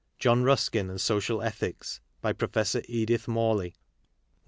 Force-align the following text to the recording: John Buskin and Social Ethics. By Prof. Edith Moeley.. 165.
John 0.17 0.43
Buskin 0.43 0.89
and 0.89 0.99
Social 0.99 1.43
Ethics. 1.43 2.01
By 2.21 2.33
Prof. 2.33 2.75
Edith 2.89 3.27
Moeley.. 3.27 3.75
165. 3.75 3.77